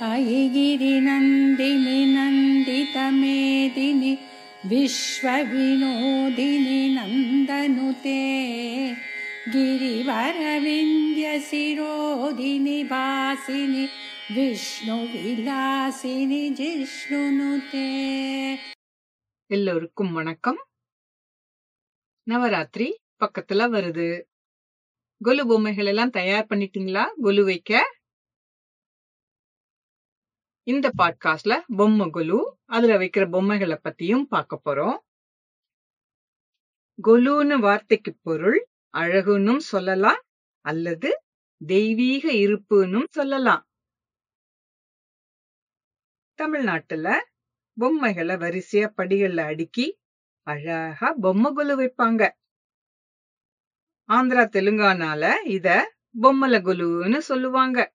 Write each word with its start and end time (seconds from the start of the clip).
हयिगिरिनन्दिनि 0.00 1.98
नन्दितमेदिनि 2.14 4.12
विश्वविनोदिनि 4.70 5.70
नन्दनुते 6.96 8.20
गिरिवरविन्द्यशिरोदिनि 11.46 12.78
भासिनि 12.92 13.84
विष्णुविलासिनि 14.36 15.22
जिष्णुनुते 16.60 17.88
எல்லோருக்கும் 19.50 20.12
வணக்கம் 20.12 20.58
நவராத்திரி 22.26 22.86
பக்கத்துல 23.20 23.66
வருது 23.74 24.06
கொலு 25.20 25.42
பொம்மைகள் 25.44 25.90
எல்லாம் 25.92 26.10
தயார் 26.10 26.48
பண்ணிட்டீங்களா 26.50 27.04
கொலு 27.24 27.42
வைக்க 27.44 27.70
இந்த 30.63 30.91
பாட்காஸ்ட்ல 30.97 31.61
பொம்மை 31.77 32.09
கொலு 32.09 32.55
அதுல 32.65 32.97
வைக்கிற 32.97 33.31
பொம்மைகளை 33.31 33.77
பத்தியும் 33.83 34.23
பார்க்க 34.23 34.61
போறோம். 34.65 34.97
கொலுன்னு 37.03 37.59
வார்த்தைக்கு 37.59 38.15
பொருள் 38.21 38.67
அழகுன்னும் 38.93 39.57
சொல்லலாம் 39.57 40.21
அல்லது 40.65 41.23
தெய்வீக 41.65 42.31
இருப்புன்னும் 42.31 43.09
சொல்லலாம். 43.09 43.67
தமிழ்நாட்டுல 46.39 47.17
பொம்மைகளை 47.73 48.35
வரிசையா 48.35 48.87
படிகள்ல 48.97 49.39
அடுக்கி 49.39 49.97
அழகா 50.47 51.13
பொம்மை 51.21 51.51
கொலு 51.53 51.75
வைப்பாங்க. 51.81 52.29
ஆந்திரா 54.09 54.43
தெலுங்கானால 54.55 55.45
இத 55.45 55.95
பொம்மல 56.21 56.55
கொலுன்னு 56.61 57.17
சொல்லுவாங்க. 57.17 57.93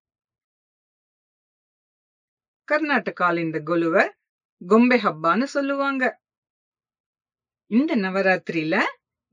கர்நாடகால 2.72 3.38
இந்த 3.38 3.58
கொலுவ 3.66 3.96
கொம்பை 4.66 5.02
ஹப்பான்னு 5.02 5.44
சொல்லுவாங்க. 5.44 6.04
இந்த 7.70 7.96
நவராத்திரியில 7.96 8.80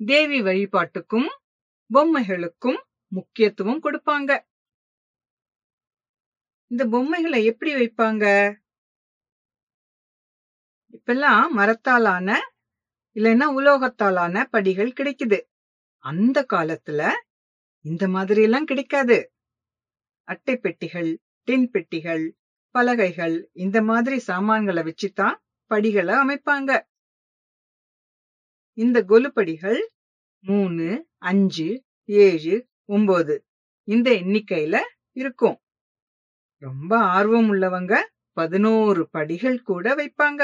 தேவி 0.05 0.41
வழிபாட்டுக்கும் 0.41 1.29
பொம்மைகளுக்கும் 1.93 2.79
முக்கியத்துவம் 3.07 3.83
கொடுப்பாங்க. 3.83 4.31
இந்த 6.67 6.85
பொம்மைகளை 6.87 7.45
எப்படி 7.45 7.71
வைப்பாங்க? 7.75 8.25
இப்பெல்லாம் 10.91 11.49
மரத்தாலான 11.49 12.39
இல்லைன்னா 13.15 13.47
உலோகத்தாலான 13.57 14.43
படிகள் 14.43 14.91
கிடைக்குது. 14.91 15.39
அந்த 15.97 16.45
காலத்துல 16.53 17.11
இந்த 17.85 18.07
மாதிரி 18.07 18.41
எல்லாம் 18.41 18.65
கிடைக்காது. 18.65 19.31
அட்டை 20.27 20.57
பெட்டிகள் 20.57 21.19
டின் 21.47 21.69
பெட்டிகள் 21.71 22.37
பலகைகள் 22.75 23.35
இந்த 23.55 23.77
மாதிரி 23.81 24.17
சாமான்களை 24.19 24.81
வச்சுதான் 24.83 25.35
படிகளை 25.71 26.15
அமைப்பாங்க. 26.15 26.71
இந்த 28.77 28.97
கொலுப்படிகள் 29.01 29.81
மூணு 30.43 30.87
அஞ்சு 31.23 31.69
ஏழு 32.09 32.55
ஒன்பது 32.85 33.35
இந்த 33.87 34.07
எண்ணிக்கையில 34.11 34.75
இருக்கும். 35.13 35.57
ரொம்ப 36.61 36.91
ஆர்வம் 37.15 37.49
உள்ளவங்க 37.53 37.93
பதினோரு 38.37 39.01
படிகள் 39.09 39.57
கூட 39.61 39.85
வைப்பாங்க. 39.95 40.43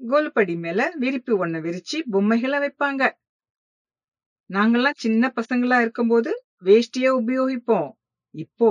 கோல்படி 0.00 0.54
மேல 0.56 0.80
விரிப்பு 0.98 1.32
ஒண்ண 1.46 1.56
விரிச்சு 1.66 1.98
பொம்மைகளை 2.10 2.58
வைப்பாங்க. 2.58 3.02
நாங்கெல்லாம் 4.50 5.00
சின்ன 5.04 5.32
பசங்களா 5.36 5.76
இருக்கும்போது 5.80 6.30
வேஷ்டிய 6.64 7.06
உபயோகிப்போம். 7.20 7.90
இப்போ 8.34 8.70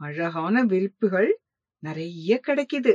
அழகான 0.00 0.64
விரிப்புகள் 0.64 1.30
நிறைய 1.82 2.40
கிடைக்குது. 2.46 2.94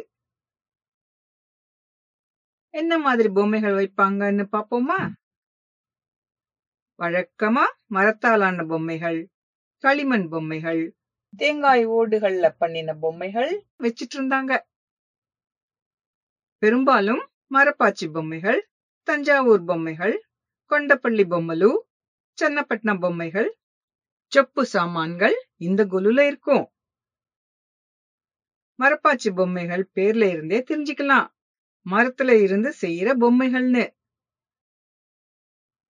என்ன 2.74 2.98
மாதிரி 2.98 3.30
பொம்மைகள் 3.30 3.76
வைப்பாங்கன்னு 3.80 4.46
பாப்போமா 4.52 5.00
வழக்கமா 7.00 7.66
மரத்தாலான 7.94 8.66
பொம்மைகள் 8.68 9.20
களிமண் 9.84 10.28
பொம்மைகள் 10.30 10.84
தேங்காய் 11.38 11.86
ஓடுகள்ல 11.88 12.46
பண்ணின 12.58 12.94
பொம்மைகள் 12.96 13.52
வச்சிட்டு 13.84 14.16
இருந்தாங்க. 14.16 14.54
பெரும்பாலும் 16.62 17.24
மரப்பாச்சி 17.54 18.06
பொம்மைகள் 18.14 18.62
தஞ்சாவூர் 19.08 19.64
பொம்மைகள் 19.64 20.16
கொண்டப்பள்ளி 20.72 21.26
பொம்மலு 21.34 21.72
சென்னப்பட்டினம் 22.38 23.00
பொம்மைகள் 23.00 23.50
செப்பு 24.32 24.64
சாமான்கள் 24.66 25.36
இந்த 25.58 25.82
குலுல 25.86 26.20
இருக்கும். 26.28 26.66
மரப்பாச்சி 28.84 29.36
பொம்மைகள் 29.36 29.90
பேர்ல 29.96 30.30
இருந்தே 30.30 30.64
தெரிஞ்சுக்கலாம். 30.70 31.28
மரத்துல 31.90 32.42
இருந்து 32.42 32.74
செய்யற 32.82 33.10
பொம்மைகள்னு. 33.20 33.94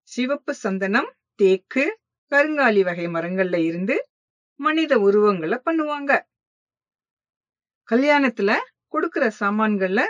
சிவப்பு 0.02 0.54
சந்தனம் 0.54 1.14
தேக்கு 1.34 2.00
கருங்காலி 2.30 2.82
வகை 2.82 3.06
மரங்கள்ல 3.06 3.56
இருந்து 3.64 4.10
மனித 4.54 4.98
உருவங்களை 4.98 5.60
பண்ணுவாங்க. 5.64 6.20
கல்யாணத்துல 7.90 8.56
கொடுக்கிற 8.88 9.32
சாமான்கள்ல 9.40 10.00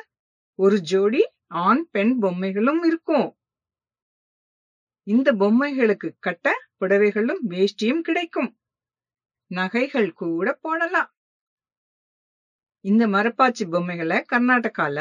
ஒரு 0.55 0.81
ஜோடி 0.81 1.23
ஆண் 1.47 1.89
பெண் 1.91 2.19
பொம்மைகளும் 2.23 2.87
இருக்கும். 2.87 3.37
இந்த 5.03 5.33
பொம்மைகளுக்கு 5.33 6.17
கட்ட 6.19 6.53
புடவைகளும் 6.81 7.43
வேஷ்டியும் 7.49 8.01
கிடைக்கும். 8.01 8.59
நகைகள் 9.47 10.13
கூட 10.13 10.53
போடலாம். 10.53 11.16
இந்த 12.85 13.07
மரப்பாச்சி 13.07 13.65
பொம்மைகளை 13.71 14.19
கர்நாடகால 14.33 14.99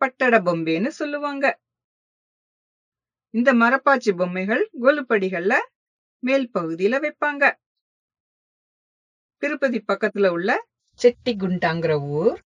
பட்டட 0.00 0.38
பொம்பேன்னு 0.40 0.88
சொல்லுவாங்க. 0.88 1.46
இந்த 3.34 3.54
மரப்பாச்சி 3.54 4.12
பொம்மைகள் 4.16 4.70
கோலுப்படிகள்ல 4.80 5.54
மேல் 6.22 6.50
பகுதியில 6.54 6.94
வைப்பாங்க. 7.00 7.44
திருப்பதி 9.42 9.84
பக்கத்துல 9.88 10.26
உள்ள 10.26 10.50
செட்டி 11.00 11.32
குண்டாங்கிற 11.36 11.92
ஊர் 12.10 12.38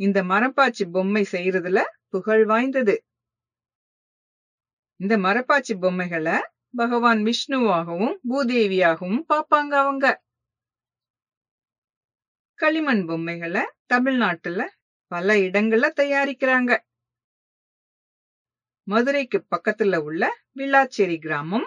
இந்த 0.00 0.18
மரப்பாச்சி 0.22 0.84
பொம்மை 0.90 1.26
செய்யறதுல 1.32 1.78
புகழ் 2.08 2.44
வாய்ந்தது. 2.44 2.96
இந்த 5.00 5.18
மரப்பாச்சி 5.18 5.74
பொம்மைகளை 5.80 6.36
பகவான் 6.76 7.20
விஷ்ணுவாகவும் 7.22 8.14
பூதேவியாகவும் 8.30 9.24
பார்ப்பாங்க 9.28 9.74
அவங்க. 9.74 10.06
களிமண் 12.58 13.04
பொம்மைகளை 13.06 13.62
தமிழ்நாட்டுல 13.86 14.60
பல 15.10 15.34
இடங்கள்ல 15.36 15.86
தயாரிக்கிறாங்க. 15.96 16.72
மதுரைக்கு 18.86 19.46
பக்கத்துல 19.50 19.96
உள்ள 19.96 20.22
விளாச்சேரி 20.54 21.18
கிராமம் 21.18 21.66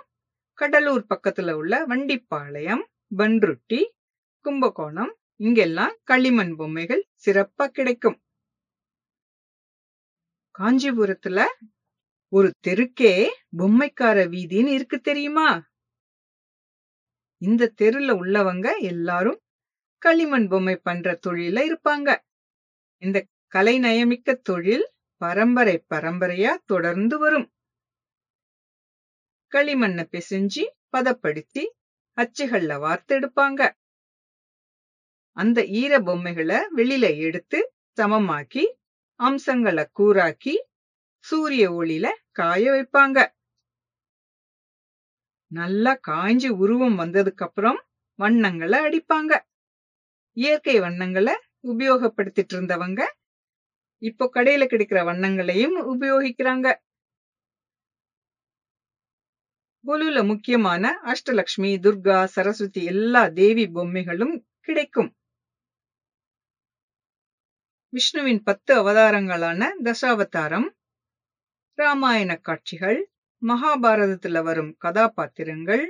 கடலூர் 0.58 1.06
பக்கத்துல 1.10 1.52
உள்ள 1.52 1.86
வண்டிப்பாளையம் 1.86 2.84
பன்ருட்டி 3.18 3.82
கும்பகோணம் 4.46 5.12
இங்கெல்லாம் 5.40 5.96
களிமண் 6.04 6.56
பொம்மைகள் 6.56 7.04
சிறப்பா 7.26 7.68
கிடைக்கும். 7.68 8.18
காஞ்சிபுரத்துல 10.56 11.40
ஒரு 12.32 12.50
தெருக்கே 12.68 13.14
பொம்மைக்கார 13.58 14.18
வீதின்னு 14.26 14.74
இருக்கு 14.74 15.00
தெரியுமா? 15.00 15.50
இந்த 17.42 17.74
தெருல 17.82 18.12
உள்ளவங்க 18.14 18.68
எல்லாரும் 18.84 19.40
களிமண் 20.02 20.48
பொம்மை 20.48 20.76
பண்ற 20.78 21.20
தொழில 21.28 21.58
இருப்பாங்க. 21.70 22.10
இந்த 23.04 23.18
கலை 23.54 23.80
நயமிக்க 23.80 24.36
தொழில் 24.42 24.86
பரம்பரை 25.22 25.86
பரம்பரையா 25.90 26.52
தொடர்ந்து 26.66 27.20
வரும். 27.20 27.48
களிமண்ணை 29.52 30.04
பிசைஞ்சு 30.14 30.64
பதப்படுத்தி 30.90 31.64
அச்சுகள்ல 32.18 32.74
வார்த்தெடுப்பாங்க 32.86 33.62
அந்த 35.38 35.60
ஈர 35.66 36.00
பொம்மைகளை 36.00 36.57
வெளியில 36.75 37.18
எடுத்து 37.18 37.60
சமமாக்கி 37.98 38.66
அம்சங்களை 39.19 39.86
கூறாக்கி 40.00 40.56
சூரிய 41.25 41.72
ஒளியில 41.72 42.07
காய 42.31 42.72
வைப்பாங்க. 42.72 43.19
நல்லா 45.51 46.00
காய்ஞ்சு 46.07 46.50
உருவம் 46.63 47.00
வந்ததுக்கு 47.00 47.44
அப்புறம் 47.48 47.80
வண்ணங்களை 48.19 48.80
அடிப்பாங்க. 48.80 49.34
இயற்கை 50.39 50.75
வண்ணங்களை 50.80 51.36
உபயோகப்படுத்திட்டு 51.68 52.53
இருந்தவங்க 52.56 53.01
இப்போ 54.01 54.25
கடையில 54.33 54.63
கிடைக்கிற 54.65 55.00
வண்ணங்களையும் 55.06 55.77
உபயோகிக்கிறாங்க. 55.94 56.68
கொலுல 59.86 60.19
முக்கியமான 60.24 60.83
அஷ்டலக்ஷ்மி 61.12 61.71
துர்கா 61.86 62.18
சரஸ்வதி 62.36 62.81
எல்லா 62.86 63.21
தேவி 63.39 63.65
பொம்மைகளும் 63.68 64.36
கிடைக்கும். 64.62 65.09
விஷ்ணுவின் 67.94 68.41
பத்து 68.44 68.71
அவதாரங்களான 68.81 69.69
தசாவதாரம் 69.83 70.68
ராமாயண 71.77 72.31
காட்சிகள் 72.39 73.00
மகாபாரதத்துல 73.41 74.38
வரும் 74.44 74.71
கதாபாத்திரங்கள் 74.77 75.83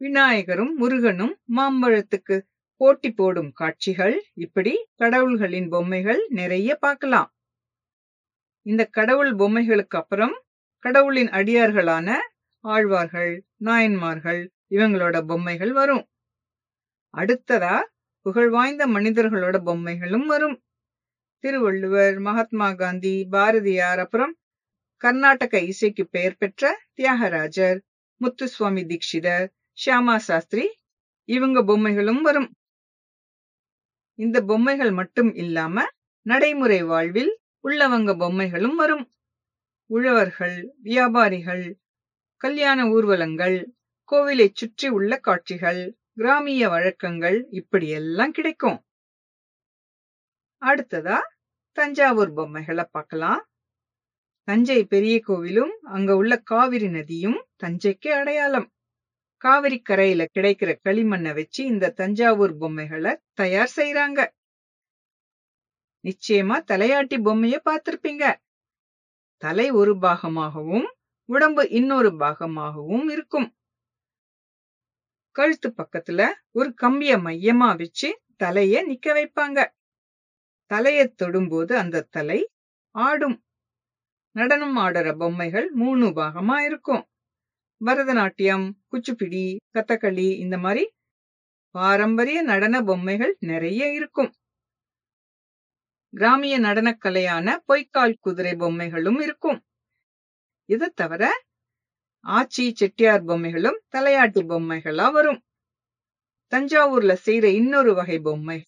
விநாயகரும் 0.00 0.72
முருகனும் 0.74 1.34
மாம்பழத்துக்கு 1.56 2.36
போட்டி 2.80 3.10
போடும் 3.12 3.50
காட்சிகள் 3.52 4.16
இப்படி 4.34 4.72
கடவுள்களின் 5.02 5.68
பொம்மைகள் 5.68 6.20
நிறைய 6.28 6.70
பார்க்கலாம். 6.76 7.30
இந்த 8.66 8.82
கடவுள் 8.86 9.32
பொம்மைகளுக்கு 9.34 9.96
அப்புறம் 9.96 10.34
கடவுளின் 10.78 11.28
அடியார்களான 11.28 12.08
ஆழ்வார்கள் 12.64 13.32
நாயன்மார்கள் 13.56 14.40
இவங்களோட 14.70 15.16
பொம்மைகள் 15.26 15.72
வரும். 15.72 16.04
அடுத்ததா 17.14 17.76
புகழ்வாய்ந்த 18.26 18.86
மனிதர்களோட 18.86 19.56
பொம்மைகளும் 19.64 20.26
வரும். 20.26 20.56
திருவள்ளுவர் 21.44 22.16
மகாத்மா 22.18 22.68
காந்தி 22.72 23.26
பாரதியார் 23.30 23.98
அப்புறம் 23.98 24.32
கர்நாடக 24.96 25.60
இசைக்கு 25.60 26.04
பெயர் 26.06 26.36
பெற்ற 26.36 26.62
தியாகராஜர் 26.94 27.78
முத்துசுவாமி 28.20 28.82
தீட்சிதர் 28.82 29.46
ஷியாமா 29.78 30.16
சாஸ்திரி 30.16 30.66
இவங்க 31.28 31.58
பொம்மைகளும் 31.62 32.20
வரும். 32.20 32.48
இந்த 34.18 34.38
பொம்மைகள் 34.42 34.90
மட்டும் 34.90 35.30
இல்லாம 35.34 35.84
நடைமுறை 36.26 36.82
வாழ்வில் 36.82 37.32
உள்ளவங்க 37.64 38.10
பொம்மைகளும் 38.16 38.74
வரும். 38.74 39.04
உழவர்கள் 39.90 40.56
வியாபாரிகள் 40.82 41.64
கல்யாண 42.36 42.80
ஊர்வலங்கள் 42.88 43.56
கோவிலை 44.12 44.48
சுற்றி 44.52 44.88
உள்ள 44.88 45.12
காட்சிகள் 45.18 45.82
கிராமிய 46.14 46.68
வழக்கங்கள் 46.68 47.38
இப்படியெல்லாம் 47.50 48.30
கிடைக்கும். 48.30 48.78
அடுத்ததா 50.62 51.18
தஞ்சாவூர் 51.78 52.32
பொம்மைகளை 52.32 52.84
பார்க்கலாம். 52.90 53.42
தஞ்சை 54.48 54.80
பெரிய 54.84 55.16
கோவிலும் 55.26 55.74
அங்க 55.86 56.10
உள்ள 56.16 56.32
காவிரி 56.42 56.88
நதியும் 56.88 57.38
தஞ்சைக்கு 57.62 58.08
அடையாளம். 58.10 58.68
காவிரி 59.46 59.78
கரையில 59.80 60.22
கிடைக்கிற 60.34 60.70
களிமண்ணை 60.84 61.34
வச்சு 61.34 61.64
இந்த 61.64 61.90
தஞ்சாவூர் 61.90 62.56
பொம்மைகளை 62.56 63.12
தயார் 63.34 63.72
செய்யறாங்க 63.76 64.20
நிச்சயமா 66.04 66.56
தலையாட்டி 66.70 67.16
பொம்மைய 67.18 67.56
பார்த்திருப்பீங்க. 67.64 68.24
தலை 69.42 69.70
ஒரு 69.70 69.92
பாகமாகவும் 69.96 70.86
உடம்பு 71.28 71.62
இன்னொரு 71.70 72.10
பாகமாகவும் 72.16 73.06
இருக்கும். 73.10 73.48
கழுத்து 75.36 75.68
பக்கத்துல 75.70 76.20
ஒரு 76.50 76.74
கம்பிய 76.82 77.16
மையமா 77.18 77.76
வச்சு 77.76 78.08
தலைய 78.44 78.84
நிக்க 78.86 79.06
வைப்பாங்க. 79.12 79.58
தலைய 80.70 81.00
தொடும்போது 81.22 81.72
அந்த 81.72 82.06
தலை 82.10 82.40
ஆடும். 82.94 83.36
நடனம் 84.36 84.78
ஆடுற 84.78 85.18
பொம்மைகள் 85.18 85.70
மூணு 85.70 86.06
பாகமா 86.06 86.56
இருக்கும். 86.60 87.04
பரதநாட்டியம் 87.84 88.66
குச்சிப்பிடி 88.90 89.56
கதகளி 89.74 90.28
இந்த 90.38 90.58
மாதிரி 90.58 90.84
பாரம்பரிய 91.70 92.42
நடன 92.42 92.82
பொம்மைகள் 92.82 93.36
நிறைய 93.40 93.92
இருக்கும். 93.92 94.30
கிராமிய 96.12 96.60
நடனக்கலையான 96.60 97.56
பொய்க்கால் 97.66 98.16
குதிரை 98.20 98.52
பொம்மைகளும் 98.52 99.20
இருக்கும். 99.20 99.58
இதை 100.64 100.88
தவிர 100.94 101.24
ஆச்சி 102.26 102.64
செட்டியார் 102.74 103.24
பொம்மைகளும் 103.24 103.78
தலையாட்டி 103.96 104.42
பொம்மைகளா 104.52 105.12
வரும். 105.12 105.40
தஞ்சாவூர்ல 106.52 107.12
செய்யற 107.24 107.44
இன்னொரு 107.44 107.94
வகை 107.94 108.18
பொம்மை 108.18 108.58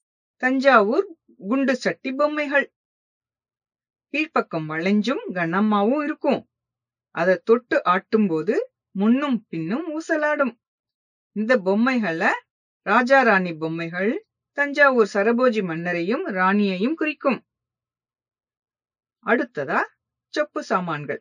தஞ்சாவூர் 0.43 1.06
குண்டு 1.49 1.76
சட்டி 1.76 2.12
பொம்மைகள். 2.12 2.66
கீழ்ப்பக்கம் 4.14 4.69
வளைஞ்சும் 4.70 5.25
கனமாவும் 5.34 6.04
இருக்கும். 6.04 6.40
அதை 7.14 7.40
தொட்டு 7.44 7.84
ஆட்டும் 7.84 8.26
போது 8.26 8.54
முன்னும் 8.99 9.39
பின்னும் 9.49 9.87
ஊசலாடும். 9.97 10.55
இந்த 11.33 11.53
பொம்மைகளை 11.59 12.31
ராஜா 12.87 13.23
ராணி 13.23 13.53
பொம்மைகள் 13.55 14.11
தஞ்சாவூர் 14.59 15.11
சரபோஜி 15.15 15.62
மன்னரையும் 15.65 16.25
ராணியையும் 16.29 16.95
குறிக்கும். 16.95 17.39
அடுத்ததா 19.27 19.81
சொப்பு 20.35 20.61
சாமான்கள். 20.61 21.21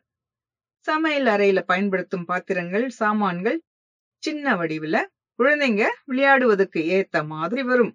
சமையல் 0.86 1.26
அறையில 1.26 1.60
பயன்படுத்தும் 1.62 2.24
பாத்திரங்கள் 2.24 2.86
சாமான்கள் 2.88 3.58
சின்ன 4.22 4.54
வடிவுல 4.56 4.96
குழந்தைங்க 5.38 5.84
விளையாடுவதற்கு 6.06 6.80
ஏத்த 6.96 7.26
மாதிரி 7.26 7.62
வரும். 7.62 7.92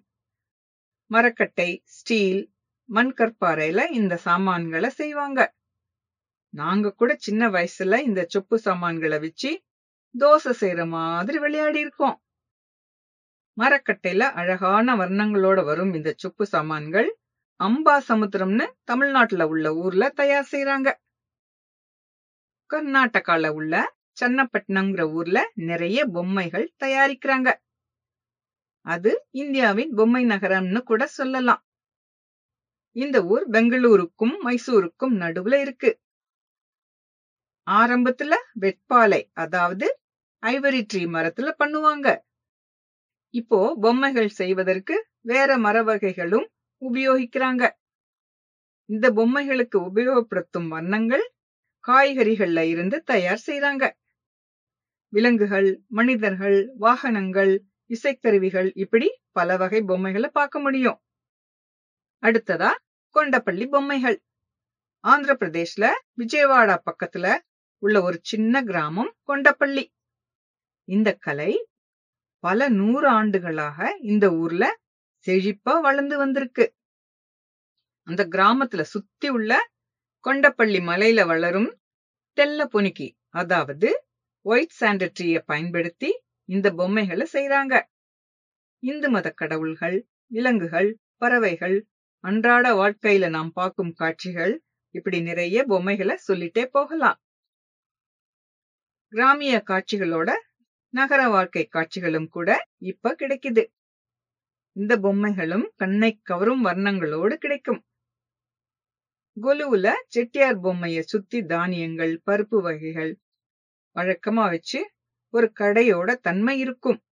மரக்கட்டை 1.10 1.70
ஸ்டீல் 1.84 2.42
மண்கற்பாறையில 2.88 3.90
இந்த 3.90 4.14
சாமான்களை 4.16 4.90
செய்வாங்க. 4.90 5.40
நாங்க 6.54 6.92
கூட 6.92 7.12
சின்ன 7.18 7.48
வயசுல 7.48 7.98
இந்த 8.00 8.26
சொப்பு 8.28 8.56
சாமான்களை 8.58 9.18
வச்சு 9.18 9.50
தோசை 10.14 10.52
செய்யற 10.60 10.88
மாதிரி 10.88 11.38
விளையாடி 11.38 11.78
இருக்கோம். 11.80 12.16
மரக்கட்டையில 13.56 14.22
அழகான 14.32 14.96
வர்ணங்களோட 14.96 15.64
வரும் 15.64 15.92
இந்த 15.94 16.14
சொப்பு 16.22 16.44
சாமான்கள் 16.44 17.08
அம்பா 17.60 17.96
சமுத்திரம்னு 18.08 18.66
தமிழ்நாட்டுல 18.84 19.42
உள்ள 19.46 19.74
ஊர்ல 19.76 20.04
தயார் 20.14 20.50
செய்யறாங்க 20.52 20.88
கர்நாடகால 22.70 23.48
உள்ள 23.48 23.74
சன்னப்பட்டினம்ங்கிற 24.20 25.02
ஊர்ல 25.12 25.38
நிறைய 25.62 26.06
பொம்மைகள் 26.06 26.66
தயாரிக்கிறாங்க. 26.84 27.48
அது 28.86 29.10
இந்தியாவின் 29.34 29.92
பொம்மை 29.94 30.24
நகரம்னு 30.24 30.80
கூட 30.82 31.06
சொல்லலாம். 31.06 31.62
இந்த 32.96 33.18
ஊர் 33.24 33.44
பெங்களூருக்கும் 33.50 34.34
மைசூருக்கும் 34.44 35.14
நடுவுல 35.14 35.60
இருக்கு. 35.60 35.90
ஆரம்பத்துல 37.66 38.32
வெட்பாலை 38.60 39.22
அதாவது 39.34 39.86
ஐவரி 40.44 40.80
ட்ரீ 40.92 41.02
மரத்துல 41.06 41.50
பண்ணுவாங்க. 41.58 42.16
இப்போ 43.30 43.76
பொம்மைகள் 43.80 44.28
செய்வதற்கு 44.28 45.06
வேற 45.20 45.58
மர 45.58 45.82
வகைகளும் 45.82 46.46
உபயோகிக்கிறாங்க. 46.82 47.68
இந்த 48.86 49.10
பொம்மைகளுக்கு 49.10 49.78
உபயோகப்படுத்தும் 49.78 50.68
வண்ணங்கள் 50.68 51.24
காய்கறிகள்ல 51.88 52.58
இருந்து 52.58 53.02
தயார் 53.02 53.42
செய்றாங்க. 53.46 53.84
விலங்குகள் 55.08 55.82
மனிதர்கள் 55.88 56.72
வாகனங்கள் 56.74 57.52
இசைக்கருவிகள் 57.90 58.70
இப்படி 58.74 59.08
பல 59.32 59.56
வகை 59.56 59.82
பொம்மைகளை 59.82 60.28
பார்க்க 60.28 60.58
முடியும். 60.60 60.98
அடுத்ததா 62.22 62.70
கொண்டப்பள்ளி 63.14 63.66
பொம்மைகள். 63.68 64.22
ஆந்திர 65.00 65.32
பிரதேஷ்ல 65.34 65.84
விஜயவாடா 66.18 66.76
பக்கத்துல 66.90 67.26
உள்ள 67.78 68.02
ஒரு 68.02 68.18
சின்ன 68.22 68.62
கிராமம் 68.62 69.12
கொண்டப்பள்ளி. 69.28 69.84
இந்த 70.88 71.10
கலை 71.16 71.52
பல 72.44 72.68
நூறு 72.68 73.08
ஆண்டுகளாக 73.08 73.78
இந்த 74.02 74.26
ஊர்ல 74.34 74.64
செழிப்பா 75.26 75.74
வளர்ந்து 75.80 76.16
வந்திருக்கு. 76.16 76.64
அந்த 78.06 78.22
கிராமத்துல 78.30 78.82
சுத்தி 78.84 79.28
உள்ள 79.28 79.52
கொண்டப்பள்ளி 80.24 80.80
மலையில 80.90 81.26
வளரும் 81.26 81.70
தெல்ல 82.36 82.64
பொனிக்கி 82.64 83.08
அதாவது 83.28 83.88
ஒயிட் 84.46 84.76
சாண்டட்ரிய 84.80 85.38
பயன்படுத்தி 85.46 86.10
இந்த 86.48 86.70
பொம்மைகளை 86.70 87.26
செய்றாங்க. 87.32 87.74
இந்து 88.82 89.10
மத 89.10 89.30
கடவுள்கள் 89.30 89.96
விலங்குகள் 90.26 90.90
பறவைகள் 91.16 91.76
அன்றாட 92.24 92.66
வாழ்க்கையில 92.74 93.28
நாம் 93.28 93.52
பார்க்கும் 93.52 93.92
காட்சிகள் 93.92 94.54
இப்படி 94.94 95.20
நிறைய 95.20 95.64
பொம்மைகளை 95.64 96.16
சொல்லிட்டே 96.28 96.64
போகலாம். 96.66 97.18
கிராமிய 99.12 99.56
காட்சிகளோட 99.66 100.30
நகர 100.94 101.28
வாழ்க்கை 101.28 101.66
காட்சிகளும் 101.66 102.28
கூட 102.28 102.66
இப்ப 102.78 103.16
கிடைக்குது. 103.18 103.64
இந்த 104.72 104.96
பொம்மைகளும் 104.96 105.64
கண்ணை 105.76 106.20
கவரும் 106.22 106.64
வர்ணங்களோடு 106.64 107.34
கிடைக்கும். 107.34 107.84
கொலுவுல 109.36 109.92
செட்டியார் 110.08 110.60
பொம்மைய 110.60 111.00
சுத்தி 111.00 111.44
தானியங்கள் 111.44 112.22
பருப்பு 112.26 112.60
வகைகள் 112.62 113.18
வழக்கமா 113.96 114.44
வச்சு 114.50 114.80
ஒரு 115.30 115.52
கடையோட 115.60 116.14
தன்மை 116.14 116.58
இருக்கும். 116.58 117.02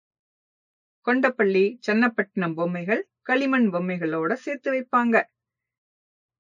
கொண்டப்பள்ளி 1.07 1.79
சன்னப்பட்டினம் 1.87 2.55
பொம்மைகள் 2.55 3.09
களிமண் 3.23 3.69
பொம்மைகளோட 3.73 4.33
சேர்த்து 4.33 4.73
வைப்பாங்க. 4.73 5.17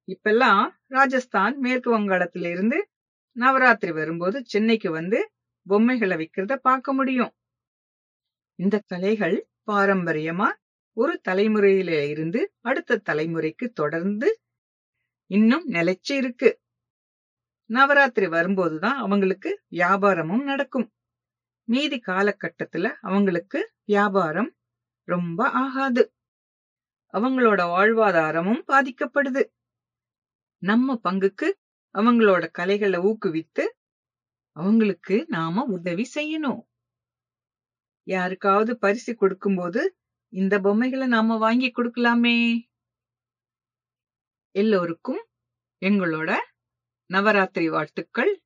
இப்பெல்லாம் 0.08 0.70
ராஜஸ்தான் 0.86 1.58
மேற்கு 1.58 1.98
வங்காளத்திலிருந்து 1.98 2.78
நவராத்திரி 3.36 3.92
வரும்போது 3.92 4.42
சென்னைக்கு 4.44 4.90
வந்து 4.90 5.31
பொம்மைகளை 5.66 6.16
விக்கிறத 6.16 6.56
பார்க்க 6.56 6.92
முடியும். 6.92 7.32
இந்த 8.58 8.82
கலைகள் 8.86 9.48
பாரம்பரியமா 9.66 10.48
ஒரு 10.96 11.20
தலைமுறையில 11.28 12.08
இருந்து 12.08 12.52
அடுத்த 12.60 13.02
தலைமுறைக்கு 13.10 13.66
தொடர்ந்து 13.74 14.40
இன்னும் 15.30 15.68
நிலைச்சு 15.68 16.12
இருக்கு. 16.12 16.50
நவராத்திரி 17.70 18.26
வரும்போதுதான் 18.26 18.96
அவங்களுக்கு 18.96 19.60
வியாபாரமும் 19.70 20.42
நடக்கும். 20.42 20.92
மீதி 21.68 22.02
காலகட்டத்துல 22.06 22.92
அவங்களுக்கு 23.00 23.72
வியாபாரம் 23.84 24.50
ரொம்ப 25.08 25.48
ஆகாது. 25.50 26.12
அவங்களோட 27.14 27.60
வாழ்வாதாரமும் 27.74 28.62
பாதிக்கப்படுது. 28.66 29.42
நம்ம 30.62 31.00
பங்குக்கு 31.04 31.48
அவங்களோட 31.94 32.50
கலைகளை 32.50 32.98
ஊக்குவித்து 33.00 33.64
அவங்களுக்கு 34.56 35.24
நாம 35.28 35.64
உதவி 35.64 36.08
செய்யணும். 36.14 36.62
யாருக்காவது 38.06 38.78
பரிசு 38.78 39.16
கொடுக்கும்போது 39.16 39.96
இந்த 40.28 40.60
பொம்மைகளை 40.60 41.06
நாம 41.06 41.36
வாங்கி 41.36 41.72
கொடுக்கலாமே. 41.76 42.60
எல்லோருக்கும் 44.54 45.26
எங்களோட 45.82 46.36
நவராத்திரி 47.06 47.68
வாழ்த்துக்கள். 47.68 48.42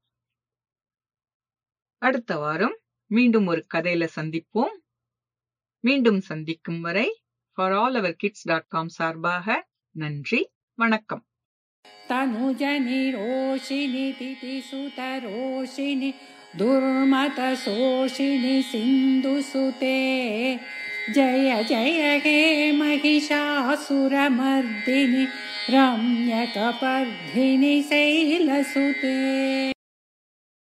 அடுத்த 2.02 2.36
வாரம் 2.36 2.80
மீண்டும் 3.10 3.46
ஒரு 3.46 3.66
கதையில 3.74 4.08
சந்திப்போம். 4.16 4.74
மீண்டும் 5.80 6.20
சந்திக்கும் 6.20 6.80
வரை 6.80 7.22
for 7.52 7.72
all 7.72 7.94
our 7.94 8.16
kids 8.16 8.46
dot 8.46 8.66
com 8.66 8.88
சார்பாக 8.88 9.68
நன்றி 9.90 10.52
வணக்கம். 10.74 11.26
तनुजनिरोषिणि 12.10 14.06
तिथिसुतरोषिणि 14.18 16.10
दुर्मतशोषिणि 16.58 18.56
सिन्धुसुते। 18.62 19.96
जय 21.14 21.64
जय 21.68 22.20
हे 22.24 22.72
महिषासुरमर्दिनि 22.72 25.24
रम्यकपर्धिनि 25.70 27.74
शैलसुते 27.82 29.75